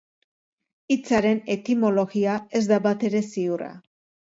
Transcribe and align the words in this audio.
Hitzaren 0.95 1.43
etimologia, 1.57 2.41
ez 2.63 2.67
da 2.75 2.85
batere 2.91 3.27
ziurra. 3.33 3.75